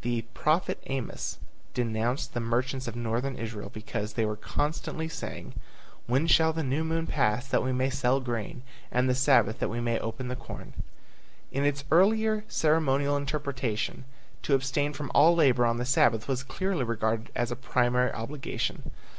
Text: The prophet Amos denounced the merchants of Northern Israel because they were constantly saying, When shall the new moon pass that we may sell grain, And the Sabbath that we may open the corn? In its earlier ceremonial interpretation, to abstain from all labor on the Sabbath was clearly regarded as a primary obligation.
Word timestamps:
The 0.00 0.22
prophet 0.32 0.78
Amos 0.86 1.38
denounced 1.74 2.32
the 2.32 2.40
merchants 2.40 2.88
of 2.88 2.96
Northern 2.96 3.36
Israel 3.36 3.68
because 3.68 4.14
they 4.14 4.24
were 4.24 4.34
constantly 4.34 5.10
saying, 5.10 5.52
When 6.06 6.26
shall 6.26 6.54
the 6.54 6.62
new 6.62 6.84
moon 6.84 7.06
pass 7.06 7.46
that 7.48 7.62
we 7.62 7.70
may 7.70 7.90
sell 7.90 8.18
grain, 8.20 8.62
And 8.90 9.10
the 9.10 9.14
Sabbath 9.14 9.58
that 9.58 9.68
we 9.68 9.80
may 9.82 9.98
open 9.98 10.28
the 10.28 10.36
corn? 10.36 10.72
In 11.52 11.64
its 11.66 11.84
earlier 11.90 12.44
ceremonial 12.48 13.14
interpretation, 13.14 14.06
to 14.44 14.54
abstain 14.54 14.94
from 14.94 15.10
all 15.14 15.34
labor 15.36 15.66
on 15.66 15.76
the 15.76 15.84
Sabbath 15.84 16.28
was 16.28 16.42
clearly 16.44 16.84
regarded 16.84 17.28
as 17.36 17.50
a 17.50 17.54
primary 17.54 18.10
obligation. 18.10 18.90